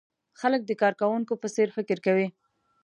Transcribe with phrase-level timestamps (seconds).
[0.39, 2.27] خلک د کارکوونکو په څېر فکر کوي.